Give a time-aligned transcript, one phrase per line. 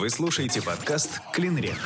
[0.00, 1.76] Вы слушаете подкаст «Клинрек».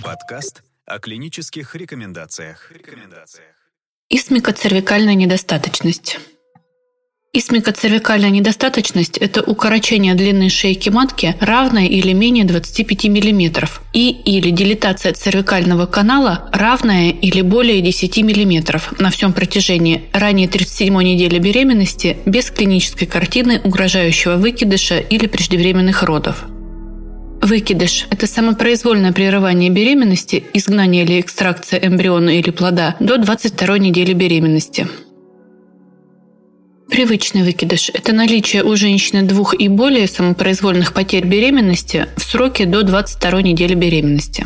[0.00, 2.70] Подкаст о клинических рекомендациях.
[2.70, 3.56] рекомендациях.
[4.08, 6.20] Исмикоцервикальная недостаточность.
[7.32, 15.12] Исмикоцервикальная недостаточность– это укорочение длины шейки матки, равное или менее 25 мм, и или дилатация
[15.12, 22.48] цервикального канала, равная или более 10 мм на всем протяжении ранее 37 недели беременности без
[22.52, 26.44] клинической картины угрожающего выкидыша или преждевременных родов.
[27.46, 34.88] Выкидыш– это самопроизвольное прерывание беременности, изгнание или экстракция эмбриона или плода до 22 недели беременности.
[36.90, 42.82] Привычный выкидыш– это наличие у женщины двух и более самопроизвольных потерь беременности в сроке до
[42.82, 44.44] 22 недели беременности.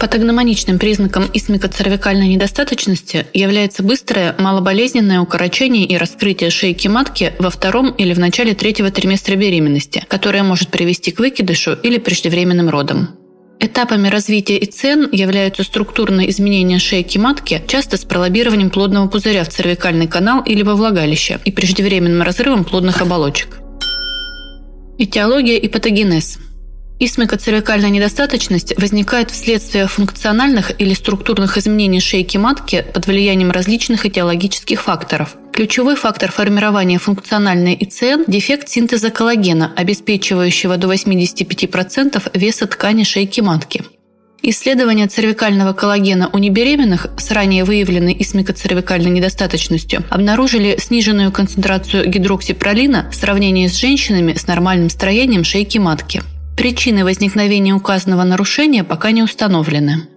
[0.00, 8.14] Патогномоничным признаком исмикоцервикальной недостаточности является быстрое малоболезненное укорочение и раскрытие шейки матки во втором или
[8.14, 13.10] в начале третьего триместра беременности, которое может привести к выкидышу или преждевременным родам.
[13.60, 20.06] Этапами развития ИЦН являются структурные изменения шейки матки, часто с пролоббированием плодного пузыря в цервикальный
[20.08, 23.58] канал или во влагалище и преждевременным разрывом плодных оболочек.
[24.96, 26.38] Этиология и патогенез–
[27.02, 35.34] Исмикоцервикальная недостаточность возникает вследствие функциональных или структурных изменений шейки матки под влиянием различных этиологических факторов.
[35.54, 43.82] Ключевой фактор формирования функциональной ИЦН– дефект синтеза коллагена, обеспечивающего до 85% веса ткани шейки матки.
[44.42, 53.14] Исследования цервикального коллагена у небеременных с ранее выявленной исмикоцервикальной недостаточностью обнаружили сниженную концентрацию гидроксипролина в
[53.14, 56.22] сравнении с женщинами с нормальным строением шейки матки.
[56.60, 60.08] Причины возникновения указанного нарушения пока не установлены.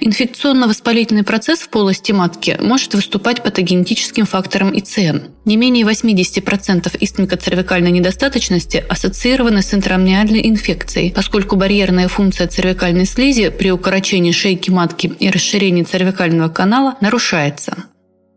[0.00, 5.24] Инфекционно-воспалительный процесс в полости матки может выступать патогенетическим фактором ИЦН.
[5.44, 13.70] Не менее 80% истмикоцервикальной недостаточности ассоциированы с интрамниальной инфекцией, поскольку барьерная функция цервикальной слизи при
[13.70, 17.76] укорочении шейки матки и расширении цервикального канала нарушается.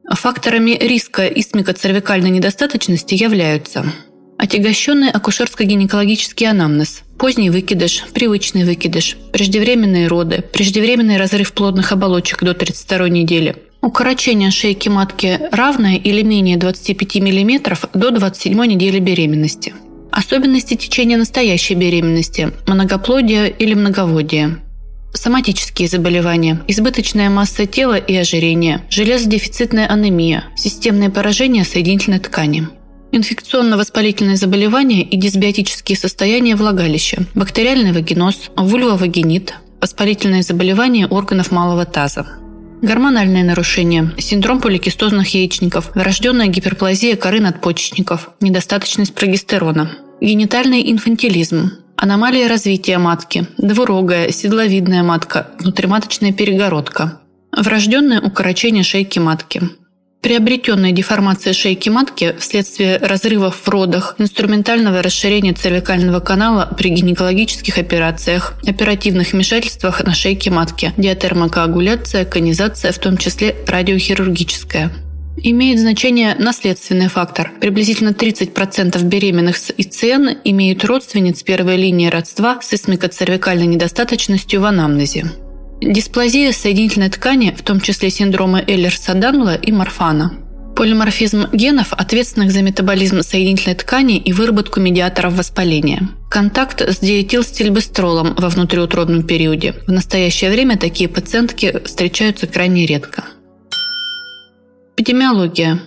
[0.09, 3.85] Факторами риска истмикоцервикальной недостаточности являются
[4.38, 13.09] Отягощенный акушерско-гинекологический анамнез, поздний выкидыш, привычный выкидыш, преждевременные роды, преждевременный разрыв плодных оболочек до 32
[13.09, 19.74] недели, укорочение шейки матки равное или менее 25 мм до 27 недели беременности.
[20.12, 24.59] Особенности течения настоящей беременности– многоплодие или многоводие.
[25.14, 32.68] Соматические заболевания, избыточная масса тела и ожирение, железодефицитная анемия, системные поражения соединительной ткани–
[33.12, 42.28] Инфекционно-воспалительные заболевания и дисбиотические состояния влагалища, бактериальный вагиноз, вульвовагинит, воспалительные заболевания органов малого таза.
[42.81, 52.97] Гормональные нарушения, синдром поликистозных яичников, врожденная гиперплазия коры надпочечников, недостаточность прогестерона, генитальный инфантилизм, аномалия развития
[53.00, 57.19] матки, двурогая, седловидная матка, внутриматочная перегородка,
[57.51, 59.63] врожденное укорочение шейки матки,
[60.22, 68.53] Приобретенная деформация шейки матки вследствие разрывов в родах, инструментального расширения цервикального канала при гинекологических операциях,
[68.66, 74.91] оперативных вмешательствах на шейке матки, диатермокоагуляция, конизация, в том числе радиохирургическая.
[75.44, 77.51] Имеет значение наследственный фактор.
[77.61, 85.25] Приблизительно 30% беременных с ИЦН имеют родственниц первой линии родства с исмикоцервикальной недостаточностью в анамнезе.
[85.82, 90.34] Дисплазия соединительной ткани, в том числе синдромы Эллерса-Данла и Морфана.
[90.76, 96.10] Полиморфизм генов, ответственных за метаболизм соединительной ткани и выработку медиаторов воспаления.
[96.30, 99.76] Контакт с диэтилстильбестролом во внутриутробном периоде.
[99.88, 103.24] В настоящее время такие пациентки встречаются крайне редко.
[104.98, 105.80] Эпидемиология.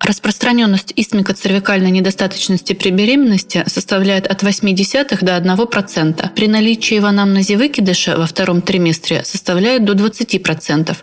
[0.00, 6.34] Распространенность истмико-цервикальной недостаточности при беременности составляет от 0,8 до 1%.
[6.34, 10.96] При наличии в анамнезе выкидыша во втором триместре составляет до 20%.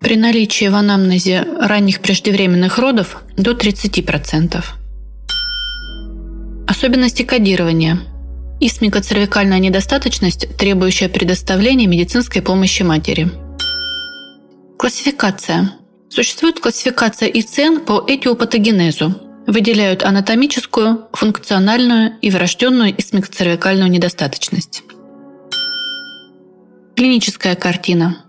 [0.00, 4.64] При наличии в анамнезе ранних преждевременных родов– до 30%.
[6.68, 7.98] Особенности кодирования.
[8.60, 13.28] Истмико-цервикальная недостаточность, требующая предоставления медицинской помощи матери.
[14.78, 15.72] Классификация.
[16.10, 19.14] Существует классификация ИЦН по этиопатогенезу.
[19.46, 24.82] Выделяют анатомическую, функциональную и врожденную исмикоцервикальную недостаточность.
[26.96, 28.24] Клиническая картина.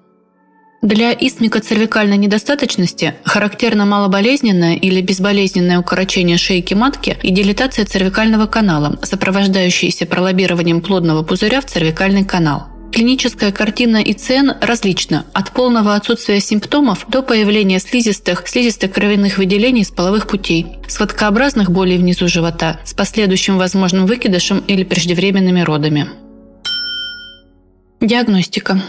[0.82, 10.06] Для исмикоцервикальной недостаточности характерно малоболезненное или безболезненное укорочение шейки матки и дилатация цервикального канала, сопровождающиеся
[10.06, 12.68] пролоббированием плодного пузыря в цервикальный канал–
[13.00, 20.28] Клиническая картина ИЦН различна от полного отсутствия симптомов до появления слизистых, слизисто-кровяных выделений с половых
[20.28, 26.10] путей, сводкообразных болей внизу живота с последующим возможным выкидышем или преждевременными родами.
[28.02, 28.84] Диагностика.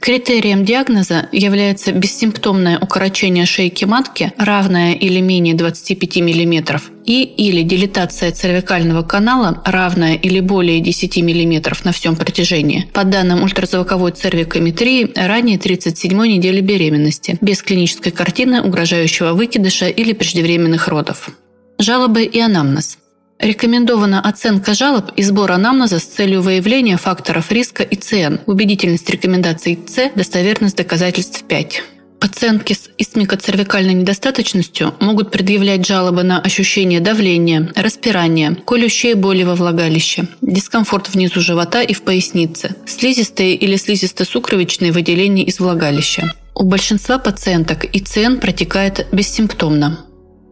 [0.00, 8.30] Критерием диагноза является бессимптомное укорочение шейки матки, равное или менее 25 мм, и или дилатация
[8.32, 15.58] цервикального канала, равная или более 10 мм на всем протяжении, по данным ультразвуковой цервикометрии ранее
[15.58, 21.30] 37 недели беременности, без клинической картины угрожающего выкидыша или преждевременных родов.
[21.78, 22.98] Жалобы и анамнез.
[23.38, 29.78] Рекомендована оценка жалоб и сбор анамнеза с целью выявления факторов риска и ЦН, убедительность рекомендаций
[29.86, 31.82] С, достоверность доказательств 5.
[32.18, 40.26] Пациентки с истмикоцервикальной недостаточностью могут предъявлять жалобы на ощущение давления, распирания, колющие боли во влагалище,
[40.40, 46.32] дискомфорт внизу живота и в пояснице, слизистые или слизисто-сукровичные выделения из влагалища.
[46.54, 50.00] У большинства пациенток ИЦН протекает бессимптомно.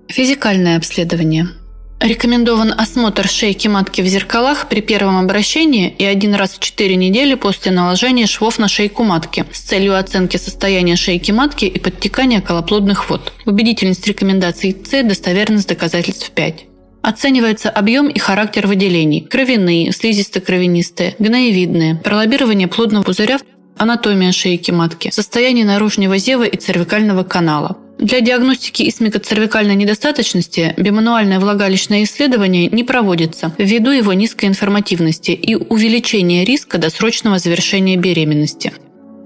[0.08, 1.48] Физикальное обследование–
[2.00, 7.34] Рекомендован осмотр шейки матки в зеркалах при первом обращении и один раз в 4 недели
[7.34, 13.08] после наложения швов на шейку матки с целью оценки состояния шейки матки и подтекания колоплодных
[13.08, 13.32] вод.
[13.46, 16.66] Убедительность рекомендаций С, достоверность доказательств 5.
[17.02, 23.38] Оценивается объем и характер выделений– кровяные, слизисто-кровянистые, гноевидные, пролоббирование плодного пузыря,
[23.76, 32.04] анатомия шейки матки, состояние наружного зева и цервикального канала, для диагностики исмикоцервикальной недостаточности бимануальное влагалищное
[32.04, 38.74] исследование не проводится ввиду его низкой информативности и увеличения риска досрочного завершения беременности.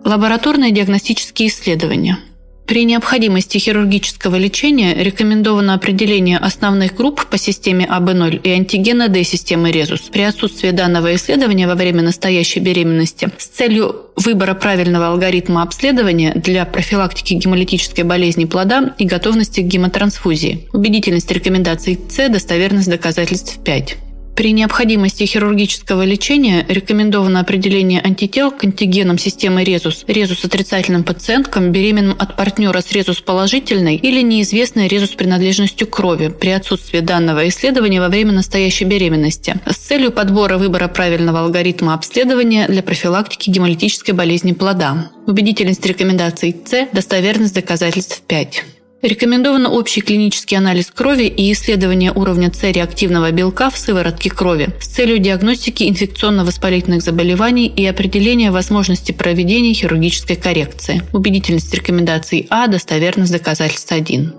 [0.04, 2.18] Лабораторные диагностические исследования–
[2.68, 9.70] при необходимости хирургического лечения рекомендовано определение основных групп по системе АБ0 и антигена D системы
[9.70, 16.34] резус при отсутствии данного исследования во время настоящей беременности с целью выбора правильного алгоритма обследования
[16.34, 20.68] для профилактики гемолитической болезни плода и готовности к гемотрансфузии.
[20.74, 24.07] Убедительность рекомендаций С, достоверность доказательств 5.
[24.38, 32.14] При необходимости хирургического лечения рекомендовано определение антител к антигенам системы резус, резус отрицательным пациенткам, беременным
[32.16, 38.08] от партнера с резус положительной или неизвестной резус принадлежностью крови при отсутствии данного исследования во
[38.08, 45.10] время настоящей беременности с целью подбора выбора правильного алгоритма обследования для профилактики гемолитической болезни плода.
[45.26, 48.62] Убедительность рекомендаций С, достоверность доказательств 5.
[49.00, 55.18] Рекомендован общий клинический анализ крови и исследование уровня С-реактивного белка в сыворотке крови с целью
[55.18, 61.02] диагностики инфекционно-воспалительных заболеваний и определения возможности проведения хирургической коррекции.
[61.12, 64.34] Убедительность рекомендаций А, достоверность доказательств 1.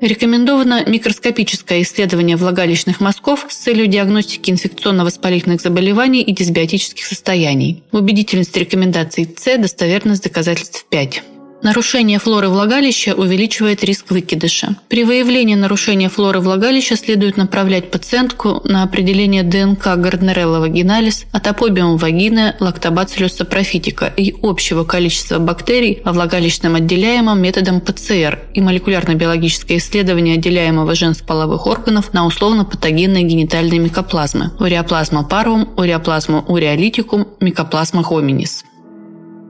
[0.00, 7.82] Рекомендовано микроскопическое исследование влагалищных мазков с целью диагностики инфекционно-воспалительных заболеваний и дисбиотических состояний.
[7.90, 11.33] Убедительность рекомендаций С, достоверность доказательств 5.
[11.64, 14.76] Нарушение флоры влагалища увеличивает риск выкидыша.
[14.88, 22.54] При выявлении нарушения флоры влагалища следует направлять пациентку на определение ДНК Гарднерелла вагиналис, атопобиум вагины,
[22.60, 30.94] лактобациллюс сапрофитика и общего количества бактерий во влагалищном отделяемом методом ПЦР и молекулярно-биологическое исследование отделяемого
[30.94, 38.64] женских половых органов на условно-патогенные генитальные микоплазмы– уреоплазма парум, уреоплазма уреолитикум, микоплазма хоминис.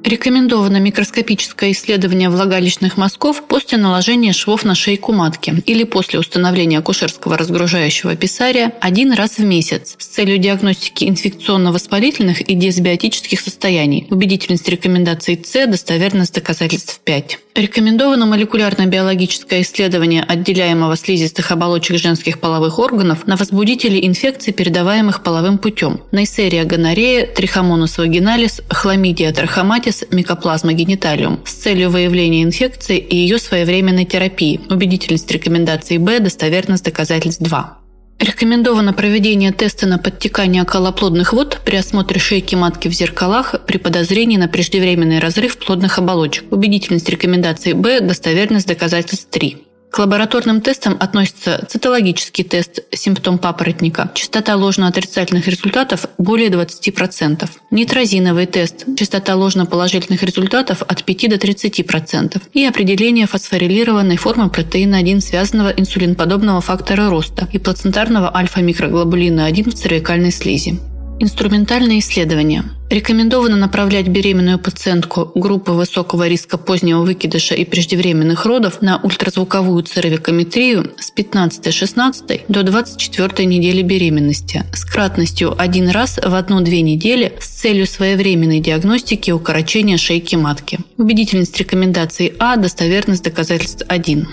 [0.04, 7.38] Рекомендовано микроскопическое исследование влагалищных мазков после наложения швов на шейку матки или после установления акушерского
[7.38, 14.06] разгружающего писария один раз в месяц с целью диагностики инфекционно-воспалительных и дисбиотических состояний.
[14.10, 17.38] Убедительность рекомендаций С, достоверность доказательств 5.
[17.54, 26.00] Рекомендовано молекулярно-биологическое исследование отделяемого слизистых оболочек женских половых органов на возбудители инфекций, передаваемых половым путем.
[26.12, 33.38] Нейсерия гонорея, трихомонус вагиналис, хламидия трахоматис, анализ микоплазмы гениталиум с целью выявления инфекции и ее
[33.38, 34.60] своевременной терапии.
[34.70, 37.78] Убедительность рекомендаций Б, достоверность доказательств 2.
[38.20, 44.36] Рекомендовано проведение теста на подтекание колоплодных вод при осмотре шейки матки в зеркалах при подозрении
[44.36, 46.44] на преждевременный разрыв плодных оболочек.
[46.52, 49.56] Убедительность рекомендаций Б, достоверность доказательств 3.
[49.94, 58.86] К лабораторным тестам относятся цитологический тест симптом папоротника, частота ложно-отрицательных результатов более 20%, нитрозиновый тест,
[58.98, 66.60] частота ложно-положительных результатов от 5 до 30% и определение фосфорилированной формы протеина 1 связанного инсулинподобного
[66.60, 70.80] фактора роста и плацентарного альфа-микроглобулина 1 в цервикальной слизи.
[71.20, 72.64] Инструментальные исследования.
[72.90, 80.92] Рекомендовано направлять беременную пациентку группы высокого риска позднего выкидыша и преждевременных родов на ультразвуковую цервикометрию
[80.98, 87.86] с 15-16 до 24 недели беременности с кратностью один раз в одну-две недели с целью
[87.86, 90.78] своевременной диагностики укорочения шейки матки.
[90.98, 94.28] Убедительность рекомендаций А, достоверность доказательств 1.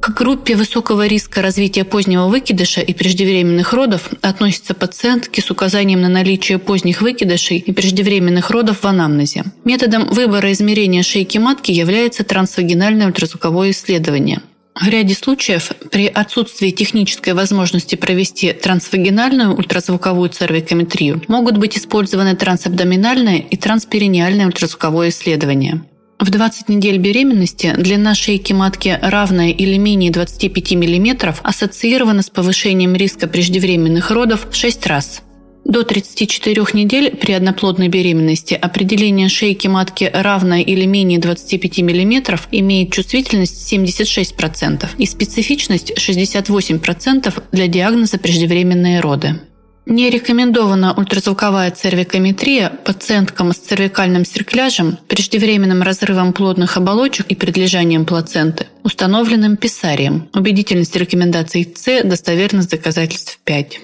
[0.00, 6.08] К группе высокого риска развития позднего выкидыша и преждевременных родов относятся пациентки с указанием на
[6.08, 9.44] наличие поздних выкидышей и преждевременных родов в анамнезе.
[9.64, 14.40] Методом выбора измерения шейки матки является трансвагинальное ультразвуковое исследование.
[14.74, 23.38] В ряде случаев при отсутствии технической возможности провести трансвагинальную ультразвуковую цервикометрию могут быть использованы трансабдоминальное
[23.38, 25.82] и трансперинеальное ультразвуковое исследование.
[26.20, 32.94] В 20 недель беременности длина шейки матки равная или менее 25 мм ассоциирована с повышением
[32.94, 35.22] риска преждевременных родов в 6 раз.
[35.64, 42.92] До 34 недель при одноплодной беременности определение шейки матки равное или менее 25 мм имеет
[42.92, 49.40] чувствительность 76% и специфичность 68% для диагноза преждевременные роды.
[49.86, 58.66] Не рекомендована ультразвуковая цервикометрия пациенткам с цервикальным циркляжем, преждевременным разрывом плодных оболочек и предлежанием плаценты,
[58.84, 60.28] установленным писарием.
[60.34, 63.80] Убедительность рекомендаций С, достоверность доказательств 5.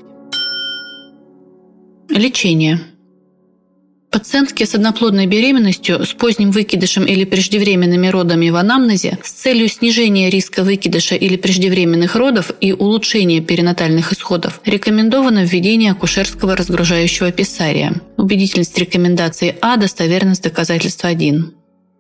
[2.11, 2.81] Лечение.
[4.11, 10.31] Пациентки с одноплодной беременностью, с поздним выкидышем или преждевременными родами в анамнезе с целью снижения
[10.31, 18.01] риска выкидыша или преждевременных родов и улучшения перинатальных исходов рекомендовано введение акушерского разгружающего писария.
[18.17, 21.53] Убедительность рекомендации А, достоверность доказательства 1.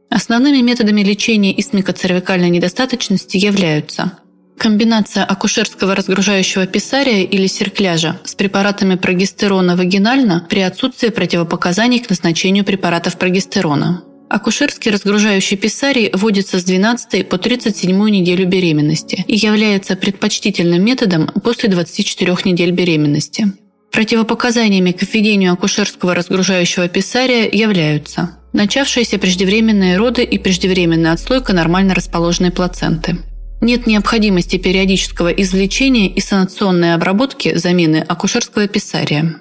[0.08, 4.12] Основными методами лечения исмикоцервикальной недостаточности являются
[4.58, 12.64] Комбинация акушерского разгружающего писария или серкляжа с препаратами прогестерона вагинально при отсутствии противопоказаний к назначению
[12.64, 14.02] препаратов прогестерона.
[14.28, 21.68] Акушерский разгружающий писарий вводится с 12 по 37 неделю беременности и является предпочтительным методом после
[21.68, 23.52] 24 недель беременности.
[23.92, 32.50] Противопоказаниями к введению акушерского разгружающего писария являются начавшиеся преждевременные роды и преждевременная отслойка нормально расположенной
[32.50, 33.18] плаценты–
[33.60, 39.40] нет необходимости периодического извлечения и санационной обработки замены акушерского писария.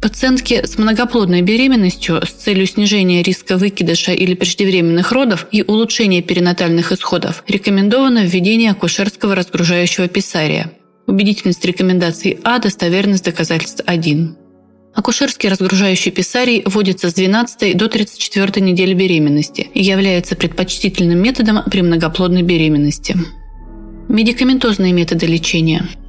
[0.00, 6.92] Пациентки с многоплодной беременностью с целью снижения риска выкидыша или преждевременных родов и улучшения перинатальных
[6.92, 10.70] исходов рекомендовано введение акушерского разгружающего писария.
[11.06, 14.36] Убедительность рекомендаций А, достоверность доказательств 1.
[14.96, 21.82] Акушерский разгружающий писарий вводится с 12 до 34 недели беременности и является предпочтительным методом при
[21.82, 23.14] многоплодной беременности.
[24.08, 25.86] Медикаментозные методы лечения–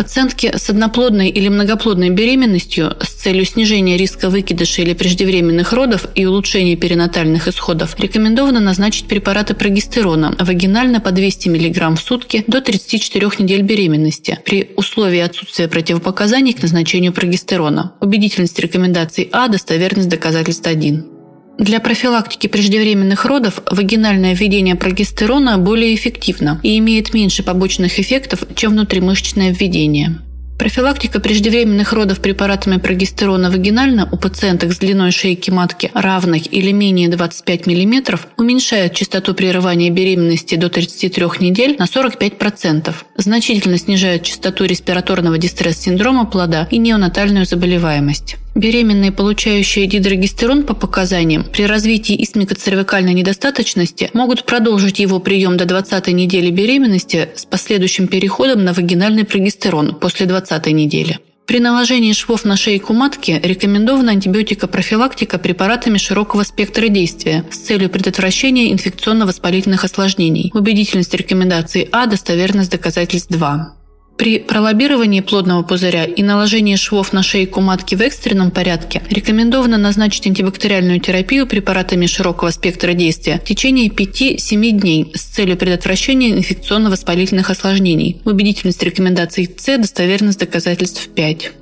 [0.00, 6.24] Пациентки с одноплодной или многоплодной беременностью с целью снижения риска выкидыша или преждевременных родов и
[6.24, 13.30] улучшения перинатальных исходов рекомендовано назначить препараты прогестерона вагинально по 200 мг в сутки до 34
[13.40, 17.92] недель беременности при условии отсутствия противопоказаний к назначению прогестерона.
[18.00, 21.19] Убедительность рекомендаций А, достоверность доказательств 1.
[21.60, 28.72] Для профилактики преждевременных родов вагинальное введение прогестерона более эффективно и имеет меньше побочных эффектов, чем
[28.72, 30.20] внутримышечное введение.
[30.58, 37.10] Профилактика преждевременных родов препаратами прогестерона вагинально у пациенток с длиной шейки матки равной или менее
[37.10, 45.36] 25 мм уменьшает частоту прерывания беременности до 33 недель на 45%, значительно снижает частоту респираторного
[45.36, 48.36] дистресс-синдрома плода и неонатальную заболеваемость.
[48.54, 56.08] Беременные, получающие дидрогестерон по показаниям, при развитии исмикоцервикальной недостаточности могут продолжить его прием до 20
[56.08, 61.18] недели беременности с последующим переходом на вагинальный прогестерон после 20 недели.
[61.46, 68.72] При наложении швов на шейку матки рекомендована антибиотикопрофилактика препаратами широкого спектра действия с целью предотвращения
[68.72, 70.52] инфекционно-воспалительных осложнений.
[70.54, 73.79] Убедительность рекомендаций А, достоверность доказательств 2.
[74.20, 80.26] При пролоббировании плодного пузыря и наложении швов на шейку матки в экстренном порядке рекомендовано назначить
[80.26, 88.20] антибактериальную терапию препаратами широкого спектра действия в течение 5-7 дней с целью предотвращения инфекционно-воспалительных осложнений.
[88.26, 91.52] Убедительность рекомендаций С, достоверность доказательств 5.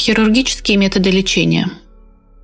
[0.00, 1.70] Хирургические методы лечения–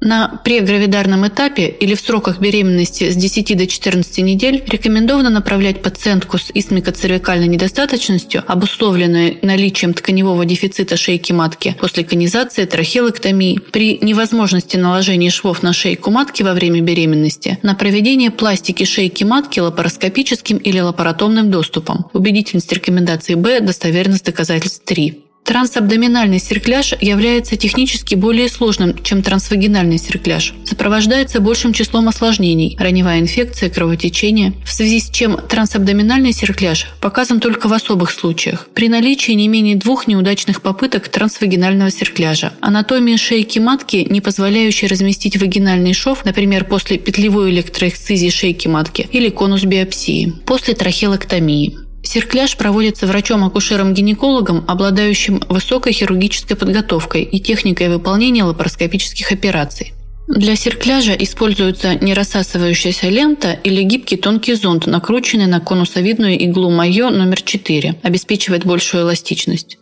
[0.01, 6.39] на прегравидарном этапе или в сроках беременности с 10 до 14 недель рекомендовано направлять пациентку
[6.39, 15.31] с исмикоцервикальной недостаточностью, обусловленной наличием тканевого дефицита шейки матки после конизации, трахеоктомии, при невозможности наложения
[15.31, 21.51] швов на шейку матки во время беременности, на проведение пластики шейки матки лапароскопическим или лапаротомным
[21.51, 22.07] доступом.
[22.13, 25.30] Убедительность рекомендации Б, достоверность доказательств 3.
[25.45, 30.55] Трансабдоминальный циркляж является технически более сложным, чем трансвагинальный циркляж.
[30.65, 37.69] Сопровождается большим числом осложнений– раневая инфекция, кровотечение, в связи с чем трансабдоминальный циркляж показан только
[37.69, 38.69] в особых случаях.
[38.75, 42.53] При наличии не менее двух неудачных попыток трансвагинального циркляжа.
[42.61, 49.31] Анатомия шейки матки, не позволяющая разместить вагинальный шов, например, после петлевой электроэксцизии шейки матки или
[49.31, 51.90] конус биопсии, после трахеолэктомии.
[52.03, 59.93] Серкляж проводится врачом-акушером-гинекологом, обладающим высокой хирургической подготовкой и техникой выполнения лапароскопических операций.
[60.29, 67.43] Для серкляжа используется нерассасывающаяся лента или гибкий тонкий зонд, накрученный на конусовидную иглу Майо номер
[67.43, 69.79] 4, обеспечивает большую эластичность.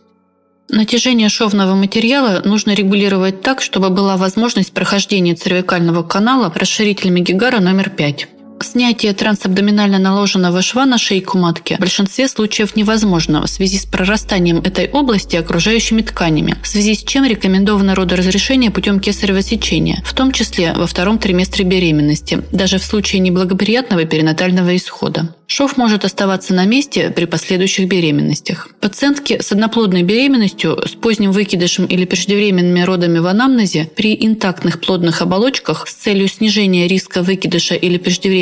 [0.67, 7.89] Натяжение шовного материала нужно регулировать так, чтобы была возможность прохождения цервикального канала расширителями Гигара номер
[7.89, 8.27] 5.
[8.61, 14.57] Снятие трансабдоминально наложенного шва на шейку матки в большинстве случаев невозможно в связи с прорастанием
[14.59, 20.31] этой области окружающими тканями, в связи с чем рекомендовано родоразрешение путем кесарево сечения, в том
[20.31, 25.33] числе во втором триместре беременности, даже в случае неблагоприятного перинатального исхода.
[25.51, 28.69] Шов может оставаться на месте при последующих беременностях.
[28.81, 35.23] Пациентки с одноплодной беременностью, с поздним выкидышем или преждевременными родами в анамнезе при интактных плодных
[35.23, 37.97] оболочках с целью снижения риска выкидыша или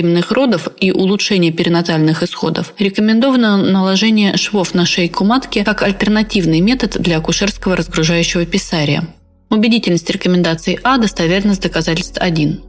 [0.07, 6.97] преждевременных родов и улучшения перинатальных исходов рекомендовано наложение швов на шейку матки как альтернативный метод
[6.99, 9.07] для акушерского разгружающего писария.
[9.49, 12.61] Убедительность рекомендаций А, достоверность доказательств 1.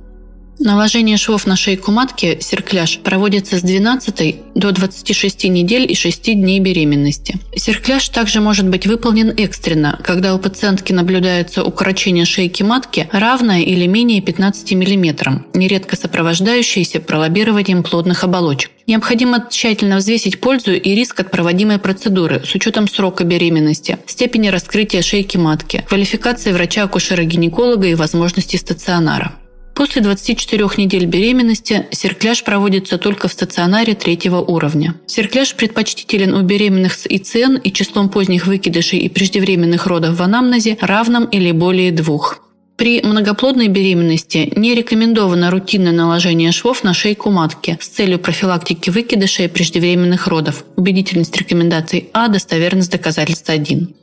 [0.61, 6.59] Наложение швов на шейку матки, серкляж, проводится с 12 до 26 недель и 6 дней
[6.59, 7.39] беременности.
[7.55, 13.87] Серкляж также может быть выполнен экстренно, когда у пациентки наблюдается укорочение шейки матки, равное или
[13.87, 18.73] менее 15 мм, нередко сопровождающееся пролоббированием плодных оболочек.
[18.89, 25.03] Необходимо тщательно взвесить пользу и риск от проводимой процедуры с учетом срока беременности, степени раскрытия
[25.03, 29.35] шейки матки, квалификации врача-акушера-гинеколога и возможности стационара.
[29.79, 34.97] После 24 недель беременности серкляж проводится только в стационаре третьего уровня.
[35.07, 40.79] Серкляж предпочтителен у беременных с ИЦН и числом поздних выкидышей и преждевременных родов в анамнезе
[40.81, 42.41] равным или более двух.
[42.75, 49.45] При многоплодной беременности не рекомендовано рутинное наложение швов на шейку матки с целью профилактики выкидышей
[49.45, 50.65] и преждевременных родов.
[50.75, 53.95] Убедительность рекомендаций А, достоверность доказательства 1.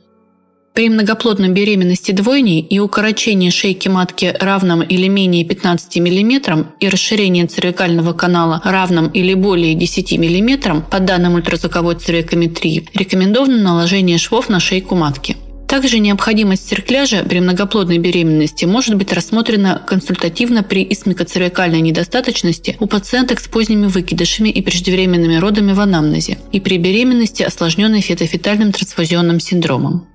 [0.76, 7.46] При многоплодной беременности двойней и укорочении шейки матки равном или менее 15 мм и расширении
[7.46, 14.60] цервикального канала равном или более 10 мм по данным ультразвуковой цервикометрии рекомендовано наложение швов на
[14.60, 15.38] шейку матки.
[15.66, 23.40] Также необходимость циркляжа при многоплодной беременности может быть рассмотрена консультативно при исмикоцервикальной недостаточности у пациенток
[23.40, 30.06] с поздними выкидышами и преждевременными родами в анамнезе и при беременности, осложненной фетофетальным трансфузионным синдромом.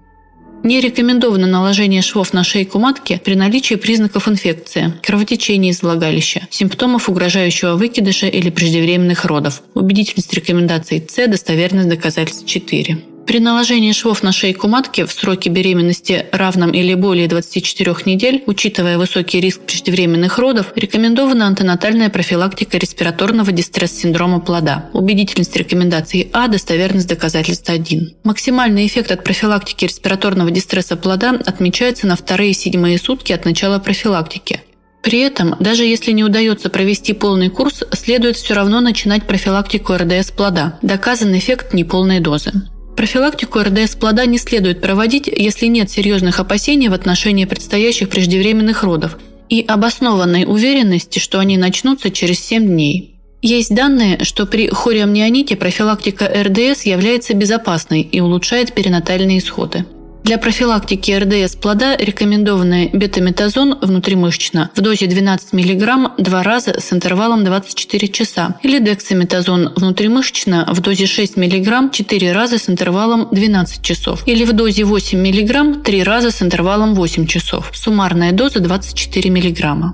[0.63, 7.10] Не рекомендовано наложение швов на шейку матки при наличии признаков инфекции, кровотечения из влагалища, симптомов
[7.10, 9.63] угрожающего выкидыша или преждевременных родов.
[9.74, 13.11] Убедительность рекомендаций С, достоверность доказательств 4.
[13.25, 18.97] При наложении швов на шейку матки в сроке беременности равном или более 24 недель, учитывая
[18.97, 24.89] высокий риск преждевременных родов, рекомендована антенатальная профилактика респираторного дистресс-синдрома плода.
[24.93, 28.15] Убедительность рекомендаций А, достоверность доказательств 1.
[28.23, 34.62] Максимальный эффект от профилактики респираторного дистресса плода отмечается на вторые седьмые сутки от начала профилактики.
[35.01, 40.31] При этом, даже если не удается провести полный курс, следует все равно начинать профилактику РДС
[40.31, 40.77] плода.
[40.81, 42.51] Доказан эффект неполной дозы.
[42.95, 49.17] Профилактику РДС плода не следует проводить, если нет серьезных опасений в отношении предстоящих преждевременных родов
[49.49, 53.15] и обоснованной уверенности, что они начнутся через 7 дней.
[53.41, 59.86] Есть данные, что при хориомнеоните профилактика РДС является безопасной и улучшает перинатальные исходы.
[60.23, 67.43] Для профилактики РДС плода рекомендованы бетаметазон внутримышечно в дозе 12 мг два раза с интервалом
[67.43, 74.27] 24 часа или дексаметазон внутримышечно в дозе 6 мг 4 раза с интервалом 12 часов
[74.27, 77.71] или в дозе 8 мг 3 раза с интервалом 8 часов.
[77.73, 79.93] Суммарная доза 24 мг.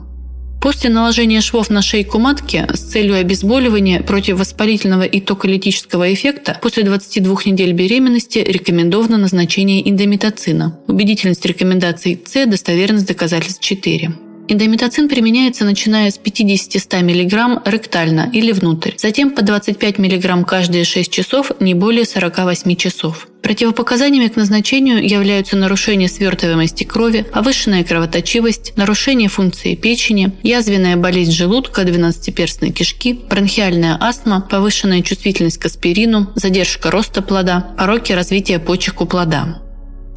[0.62, 6.84] После наложения швов на шейку матки с целью обезболивания против воспалительного и токолитического эффекта после
[6.84, 10.80] 22 недель беременности рекомендовано назначение индомитоцина.
[10.88, 14.27] Убедительность рекомендаций С, достоверность доказательств 4.
[14.50, 21.12] Индомитоцин применяется начиная с 50-100 мг ректально или внутрь, затем по 25 мг каждые 6
[21.12, 23.28] часов, не более 48 часов.
[23.42, 31.84] Противопоказаниями к назначению являются нарушение свертываемости крови, повышенная кровоточивость, нарушение функции печени, язвенная болезнь желудка,
[31.84, 39.06] двенадцатиперстной кишки, бронхиальная астма, повышенная чувствительность к аспирину, задержка роста плода, пороки развития почек у
[39.06, 39.62] плода.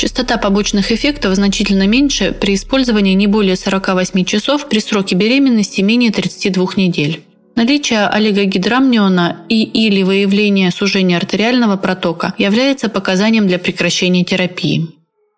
[0.00, 6.10] Частота побочных эффектов значительно меньше при использовании не более 48 часов при сроке беременности менее
[6.10, 7.22] 32 недель.
[7.54, 14.88] Наличие олигогидрамниона и или выявление сужения артериального протока является показанием для прекращения терапии.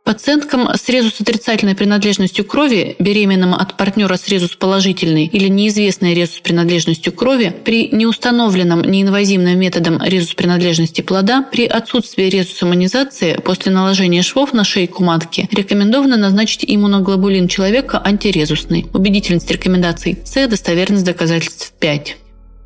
[0.04, 6.40] Пациенткам с резус отрицательной принадлежностью крови, беременным от партнера с резус положительной или неизвестной резус
[6.40, 14.52] принадлежностью крови, при неустановленном неинвазивным методом резус принадлежности плода, при отсутствии резус-иммунизации после наложения швов
[14.52, 18.86] на шейку матки, рекомендовано назначить иммуноглобулин человека антирезусный.
[18.92, 22.16] Убедительность рекомендаций С, достоверность доказательств 5.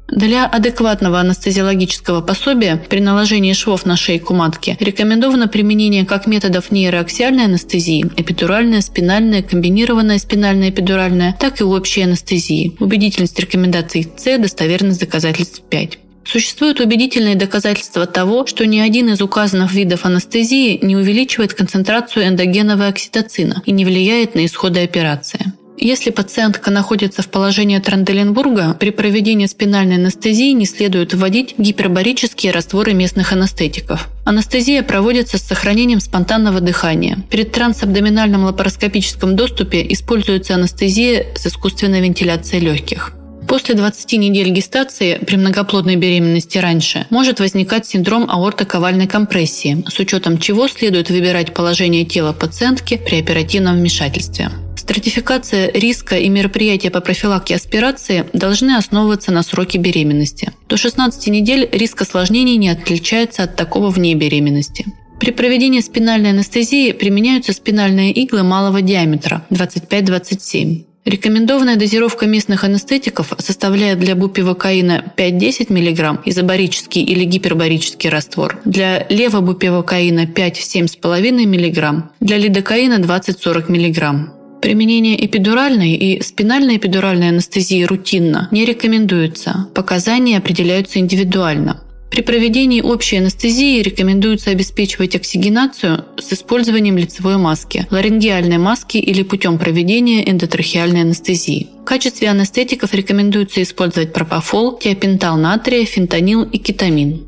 [0.08, 7.44] Для адекватного анестезиологического пособия при наложении швов на шейку матки рекомендовано применение как методов нейроаксиальной
[7.44, 12.76] анестезии, эпидуральная, спинальная, комбинированная спинальная эпидуральная, так и общей анестезии.
[12.78, 15.98] Убедительность рекомендаций С, достоверность доказательств 5.
[16.24, 22.86] Существуют убедительные доказательства того, что ни один из указанных видов анестезии не увеличивает концентрацию эндогенного
[22.86, 25.52] окситоцина и не влияет на исходы операции.
[25.78, 32.94] Если пациентка находится в положении Транделенбурга, при проведении спинальной анестезии не следует вводить гипербарические растворы
[32.94, 34.08] местных анестетиков.
[34.24, 37.18] Анестезия проводится с сохранением спонтанного дыхания.
[37.30, 43.12] Перед трансабдоминальным лапароскопическом доступе используется анестезия с искусственной вентиляцией легких.
[43.46, 50.38] После 20 недель гестации при многоплодной беременности раньше может возникать синдром аортоковальной компрессии, с учетом
[50.38, 54.50] чего следует выбирать положение тела пациентки при оперативном вмешательстве.
[54.86, 60.52] Стратификация риска и мероприятия по профилактике аспирации должны основываться на сроке беременности.
[60.68, 64.86] До 16 недель риск осложнений не отличается от такого вне беременности.
[65.18, 70.84] При проведении спинальной анестезии применяются спинальные иглы малого диаметра 25-27.
[71.04, 80.26] Рекомендованная дозировка местных анестетиков составляет для бупивокаина 5-10 мг изобарический или гипербарический раствор, для левобупивокаина
[80.26, 84.35] 5-7,5 мг, для лидокаина 20-40 мг.
[84.60, 89.68] Применение эпидуральной и спинальной эпидуральной анестезии рутинно не рекомендуется.
[89.74, 91.82] Показания определяются индивидуально.
[92.10, 99.58] При проведении общей анестезии рекомендуется обеспечивать оксигенацию с использованием лицевой маски, ларингеальной маски или путем
[99.58, 101.68] проведения эндотрахеальной анестезии.
[101.82, 107.26] В качестве анестетиков рекомендуется использовать пропофол, тиопентал натрия, фентанил и кетамин.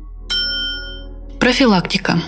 [1.39, 2.21] Профилактика.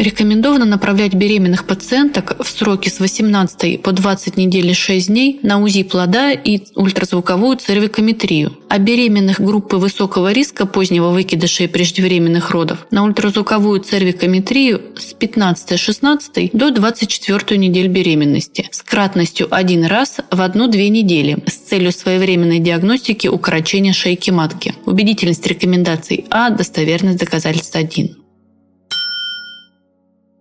[0.00, 5.62] Рекомендовано направлять беременных пациенток в сроки с 18 по 20 недель и 6 дней на
[5.62, 12.86] УЗИ плода и ультразвуковую цервикометрию, а беременных группы высокого риска позднего выкидыша и преждевременных родов
[12.90, 20.88] на ультразвуковую цервикометрию с 15-16 до 24 недель беременности с кратностью один раз в 1-2
[20.88, 24.74] недели с целью своевременной диагностики укорочения шейки матки.
[24.86, 28.19] Убедительность рекомендаций А, достоверность доказательств 1.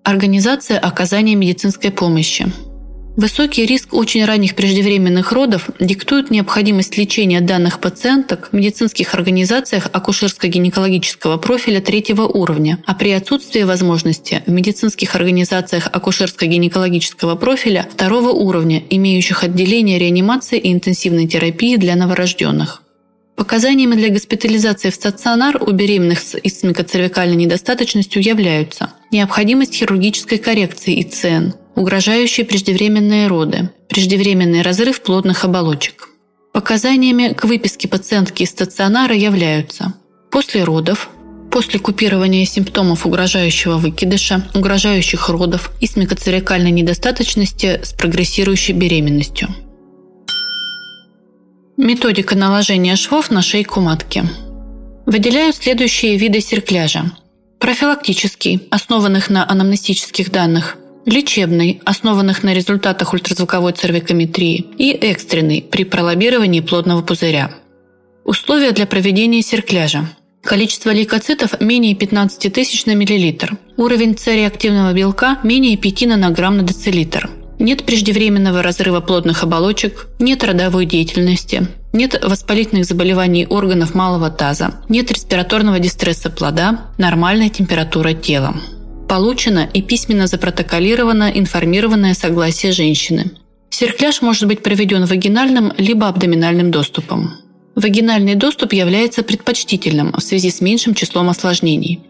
[0.10, 2.52] Организация оказания медицинской помощи.
[3.16, 11.38] Высокий риск очень ранних преждевременных родов диктует необходимость лечения данных пациенток в медицинских организациях акушерско-гинекологического
[11.38, 19.44] профиля третьего уровня, а при отсутствии возможности в медицинских организациях акушерско-гинекологического профиля второго уровня, имеющих
[19.44, 22.82] отделение реанимации и интенсивной терапии для новорожденных.
[23.36, 31.56] Показаниями для госпитализации в стационар у беременных с исмикоцервикальной недостаточностью являются необходимость хирургической коррекции ИЦН,
[31.76, 36.10] угрожающие преждевременные роды, преждевременный разрыв плодных оболочек.
[36.54, 39.94] Показаниями к выписке пациентки из стационара являются
[40.32, 41.10] после родов,
[41.52, 49.50] после купирования симптомов угрожающего выкидыша, угрожающих родов и смекоцерикальной недостаточности с прогрессирующей беременностью–
[51.82, 54.26] Методика наложения швов на шейку матки.
[55.06, 57.14] Выделяют следующие виды серкляжа.
[57.60, 60.78] Профилактический, основанных на анамнестических данных.
[61.06, 64.66] Лечебный, основанных на результатах ультразвуковой цервикометрии.
[64.78, 67.52] И экстренный, при пролоббировании плодного пузыря.
[68.24, 70.10] Условия для проведения серкляжа.
[70.42, 73.58] Количество лейкоцитов менее 15 тысяч на миллилитр.
[73.76, 77.30] Уровень С-реактивного белка менее 5 нанограмм на децилитр.
[77.60, 85.12] Нет преждевременного разрыва плодных оболочек, нет родовой деятельности, нет воспалительных заболеваний органов малого таза, нет
[85.12, 88.56] респираторного дистресса плода, нормальная температура тела.
[89.10, 93.32] Получено и письменно запротоколировано информированное согласие женщины.
[93.70, 97.34] Серкляж может быть проведен вагинальным либо абдоминальным доступом.
[97.76, 102.02] Вагинальный доступ является предпочтительным в связи с меньшим числом осложнений.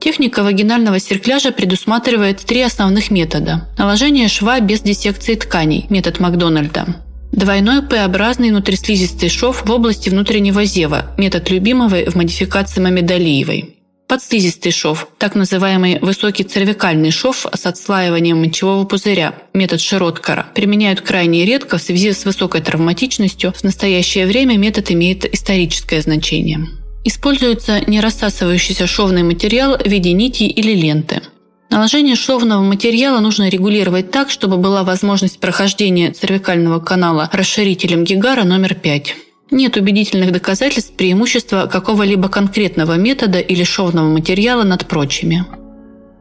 [0.00, 3.68] Техника вагинального серкляжа предусматривает три основных метода.
[3.76, 6.86] Наложение шва без диссекции тканей, метод Макдональда.
[7.32, 13.74] Двойной П-образный внутрислизистый шов в области внутреннего зева, метод любимого в модификации Мамедалиевой.
[14.06, 21.44] Подслизистый шов, так называемый высокий цервикальный шов с отслаиванием мочевого пузыря, метод Широткара, применяют крайне
[21.44, 23.52] редко в связи с высокой травматичностью.
[23.52, 26.66] В настоящее время метод имеет историческое значение.
[27.04, 31.22] Используется нерассасывающийся шовный материал в виде нити или ленты.
[31.70, 38.74] Наложение шовного материала нужно регулировать так, чтобы была возможность прохождения цервикального канала расширителем Гигара номер
[38.74, 39.14] 5.
[39.50, 45.44] Нет убедительных доказательств преимущества какого-либо конкретного метода или шовного материала над прочими.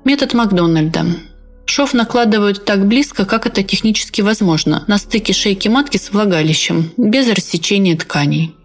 [0.06, 1.06] Метод Макдональда.
[1.66, 7.30] Шов накладывают так близко, как это технически возможно, на стыке шейки матки с влагалищем, без
[7.30, 8.57] рассечения тканей.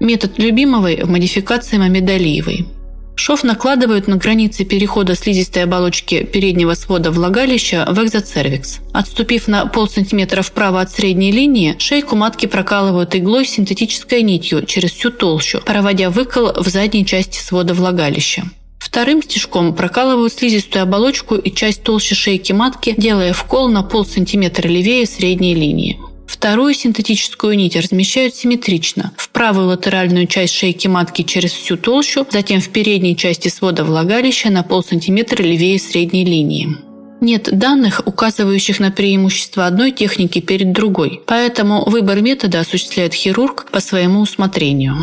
[0.00, 2.66] Метод любимовой в модификации Мамедалиевой.
[3.14, 8.80] Шов накладывают на границе перехода слизистой оболочки переднего свода влагалища в экзоцервикс.
[8.92, 14.90] Отступив на полсантиметра вправо от средней линии, шейку матки прокалывают иглой с синтетической нитью через
[14.90, 18.44] всю толщу, проводя выкол в задней части свода влагалища.
[18.78, 25.06] Вторым стежком прокалывают слизистую оболочку и часть толщи шейки матки, делая вкол на полсантиметра левее
[25.06, 25.98] средней линии.
[26.26, 32.60] Вторую синтетическую нить размещают симметрично в правую латеральную часть шейки матки через всю толщу, затем
[32.60, 36.76] в передней части свода влагалища на полсантиметра левее средней линии.
[37.20, 43.80] Нет данных, указывающих на преимущество одной техники перед другой, поэтому выбор метода осуществляет хирург по
[43.80, 44.96] своему усмотрению.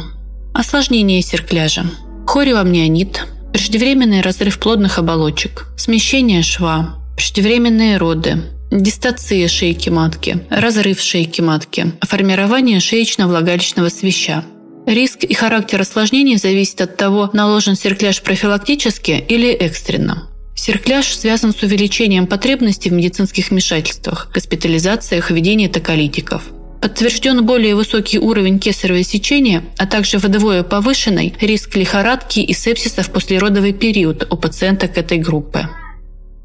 [0.53, 1.85] Осложнение серкляжа.
[2.27, 8.43] Хориоамнионит, преждевременный разрыв плодных оболочек, смещение шва, преждевременные роды,
[8.81, 14.43] дистация шейки матки, разрыв шейки матки, формирование шеечно-влагалищного свища.
[14.85, 20.29] Риск и характер осложнений зависит от того, наложен серкляж профилактически или экстренно.
[20.55, 26.43] Серкляж связан с увеличением потребностей в медицинских вмешательствах, госпитализациях, введении токолитиков.
[26.81, 33.09] Подтвержден более высокий уровень кесарево сечения, а также вдвое повышенный риск лихорадки и сепсиса в
[33.09, 35.69] послеродовый период у пациенток этой группы.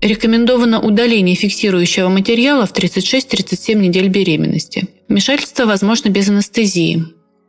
[0.00, 4.88] Рекомендовано удаление фиксирующего материала в 36-37 недель беременности.
[5.08, 7.04] Вмешательство возможно без анестезии.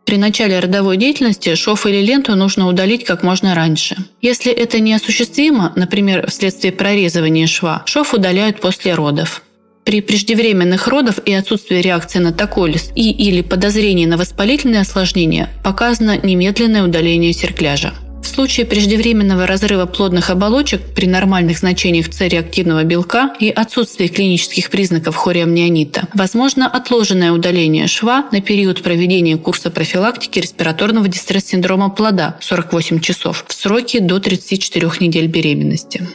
[0.06, 3.98] При начале родовой деятельности шов или ленту нужно удалить как можно раньше.
[4.22, 9.44] Если это неосуществимо, например, вследствие прорезывания шва, шов удаляют после родов.
[9.84, 16.18] При преждевременных родах и отсутствии реакции на токолиз и или подозрении на воспалительные осложнения показано
[16.18, 17.94] немедленное удаление серкляжа.
[18.30, 25.16] В случае преждевременного разрыва плодных оболочек при нормальных значениях С-реактивного белка и отсутствии клинических признаков
[25.16, 33.46] хориамнионита возможно отложенное удаление шва на период проведения курса профилактики респираторного дистресс-синдрома плода 48 часов
[33.48, 36.08] в сроке до 34 недель беременности.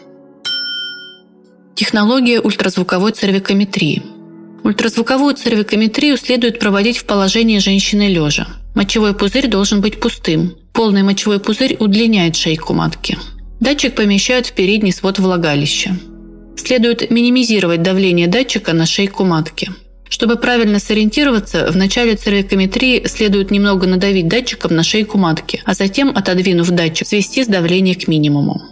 [1.74, 4.03] Технология ультразвуковой цервикометрии.
[4.64, 8.48] Ультразвуковую цервикометрию следует проводить в положении женщины лежа.
[8.74, 10.57] Мочевой пузырь должен быть пустым.
[10.72, 13.18] Полный мочевой пузырь удлиняет шейку матки.
[13.61, 15.96] Датчик помещают в передний свод влагалища.
[16.57, 19.70] Следует минимизировать давление датчика на шейку матки.
[20.09, 26.09] Чтобы правильно сориентироваться, в начале цервикометрии следует немного надавить датчиком на шейку матки, а затем,
[26.09, 28.62] отодвинув датчик, свести сдавление к минимуму.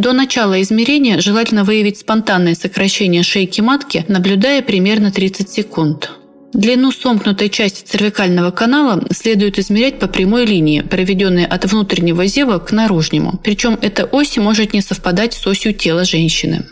[0.00, 6.12] До начала измерения желательно выявить спонтанное сокращение шейки матки, наблюдая примерно 30 секунд.
[6.54, 12.72] Длину сомкнутой части цервикального канала следует измерять по прямой линии, проведенной от внутреннего зева к
[12.72, 13.38] наружнему.
[13.44, 16.64] Причем эта ось может не совпадать с осью тела женщины.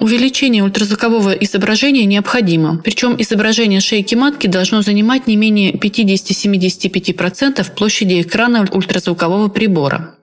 [0.00, 8.66] Увеличение ультразвукового изображения необходимо, причем изображение шейки матки должно занимать не менее 50-75% площади экрана
[8.68, 10.17] ультразвукового прибора.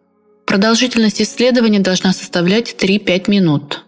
[0.46, 3.84] Продолжительность исследования должна составлять 3-5 минут.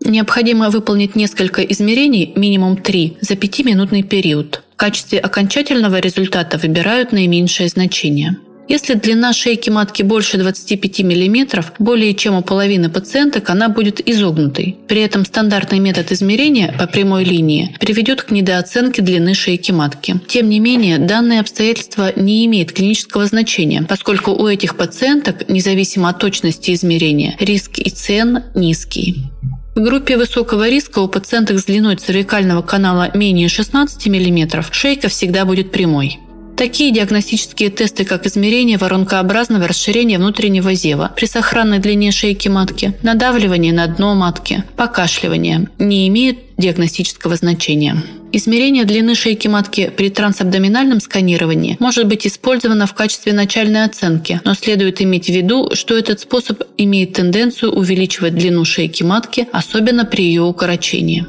[0.00, 4.62] Необходимо выполнить несколько измерений, минимум 3, за 5-минутный период.
[4.72, 8.36] В качестве окончательного результата выбирают наименьшее значение.
[8.68, 14.76] Если длина шейки матки больше 25 мм, более чем у половины пациенток она будет изогнутой.
[14.86, 20.20] При этом стандартный метод измерения по прямой линии приведет к недооценке длины шейки матки.
[20.28, 26.18] Тем не менее, данное обстоятельство не имеет клинического значения, поскольку у этих пациенток, независимо от
[26.18, 29.30] точности измерения, риск и цен низкий.
[29.74, 35.44] В группе высокого риска у пациенток с длиной цервикального канала менее 16 мм шейка всегда
[35.44, 36.18] будет прямой.
[36.58, 43.72] Такие диагностические тесты, как измерение воронкообразного расширения внутреннего зева при сохранной длине шейки матки, надавливание
[43.72, 48.02] на дно матки, покашливание, не имеют диагностического значения.
[48.32, 54.54] Измерение длины шейки матки при трансабдоминальном сканировании может быть использовано в качестве начальной оценки, но
[54.54, 60.24] следует иметь в виду, что этот способ имеет тенденцию увеличивать длину шейки матки, особенно при
[60.24, 61.24] ее укорочении.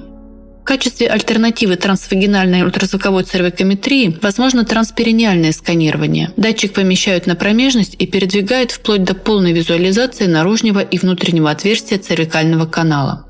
[0.70, 6.32] Качестве альтернативы трансвагинальной ультразвуковой цервикометрии возможно транспериниальное сканирование.
[6.38, 12.68] Датчик помещают на промежность и передвигают вплоть до полной визуализации наружного и внутреннего отверстия цервикального
[12.68, 13.26] канала.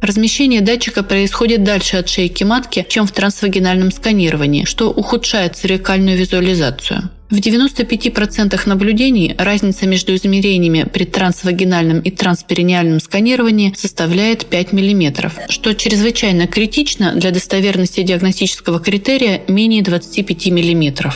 [0.00, 7.10] Размещение датчика происходит дальше от шейки матки, чем в трансвагинальном сканировании, что ухудшает цервикальную визуализацию.
[7.28, 15.74] В 95% наблюдений разница между измерениями при трансвагинальном и транспериниальном сканировании составляет 5 мм, что
[15.74, 21.12] чрезвычайно критично для достоверности диагностического критерия менее 25 мм.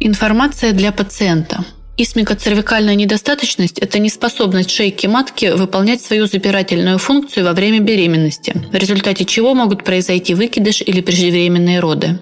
[0.00, 1.62] Информация для пациента.
[1.98, 9.26] Исмикоцервикальная недостаточность– это неспособность шейки матки выполнять свою запирательную функцию во время беременности, в результате
[9.26, 12.20] чего могут произойти выкидыш или преждевременные роды.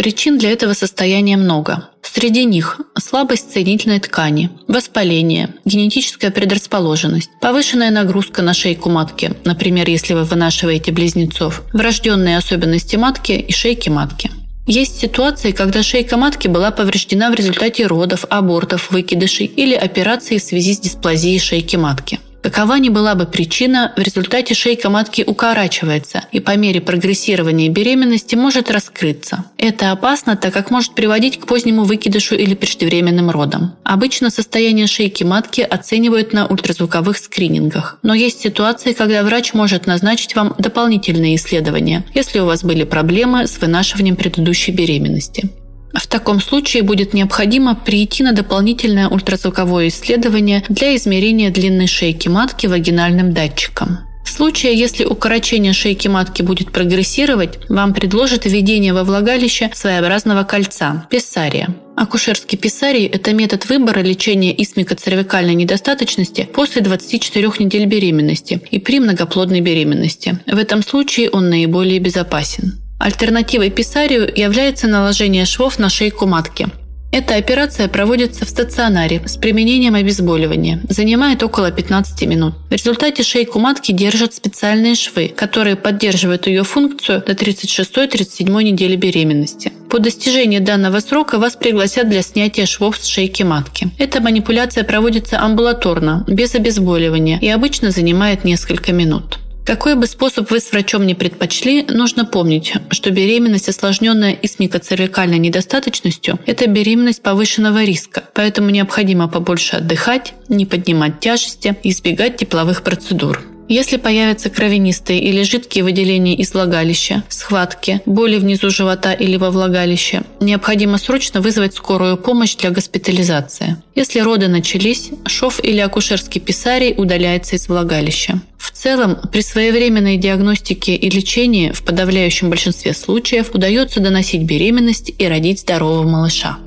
[0.00, 1.90] Причин для этого состояния много.
[2.00, 10.14] Среди них слабость соединительной ткани, воспаление, генетическая предрасположенность, повышенная нагрузка на шейку матки, например, если
[10.14, 14.30] вы вынашиваете близнецов, врожденные особенности матки и шейки матки.
[14.66, 20.42] Есть ситуации, когда шейка матки была повреждена в результате родов, абортов, выкидышей или операции в
[20.42, 22.19] связи с дисплазией шейки матки.
[22.42, 28.34] Какова ни была бы причина, в результате шейка матки укорачивается и по мере прогрессирования беременности
[28.34, 29.44] может раскрыться.
[29.58, 33.76] Это опасно, так как может приводить к позднему выкидышу или преждевременным родам.
[33.84, 37.98] Обычно состояние шейки матки оценивают на ультразвуковых скринингах.
[38.02, 43.46] Но есть ситуации, когда врач может назначить вам дополнительные исследования, если у вас были проблемы
[43.46, 45.50] с вынашиванием предыдущей беременности.
[45.94, 52.66] В таком случае будет необходимо прийти на дополнительное ультразвуковое исследование для измерения длины шейки матки
[52.66, 53.98] вагинальным датчиком.
[54.24, 61.06] В случае, если укорочение шейки матки будет прогрессировать, вам предложат введение во влагалище своеобразного кольца–
[61.10, 61.74] пессария.
[61.96, 69.60] Акушерский писарий– это метод выбора лечения исмикоцервикальной недостаточности после 24 недель беременности и при многоплодной
[69.60, 70.38] беременности.
[70.46, 72.80] В этом случае он наиболее безопасен.
[73.00, 76.68] Альтернативой писарию является наложение швов на шейку матки.
[77.12, 80.80] Эта операция проводится в стационаре с применением обезболивания.
[80.86, 82.54] Занимает около 15 минут.
[82.68, 89.72] В результате шейку матки держат специальные швы, которые поддерживают ее функцию до 36-37 недели беременности.
[89.88, 93.90] По достижении данного срока вас пригласят для снятия швов с шейки матки.
[93.98, 99.38] Эта манипуляция проводится амбулаторно, без обезболивания и обычно занимает несколько минут.
[99.70, 106.40] Какой бы способ вы с врачом не предпочли, нужно помнить, что беременность, осложненная исмикоцервикальной недостаточностью,
[106.44, 113.44] это беременность повышенного риска, поэтому необходимо побольше отдыхать, не поднимать тяжести и избегать тепловых процедур.
[113.70, 120.22] Если появятся кровянистые или жидкие выделения из влагалища, схватки, боли внизу живота или во влагалище,
[120.40, 123.76] необходимо срочно вызвать скорую помощь для госпитализации.
[123.94, 128.40] Если роды начались, шов или акушерский писарий удаляется из влагалища.
[128.58, 135.28] В целом, при своевременной диагностике и лечении в подавляющем большинстве случаев удается доносить беременность и
[135.28, 136.58] родить здорового малыша.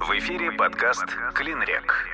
[0.00, 2.09] В эфире подкаст «Клинрек».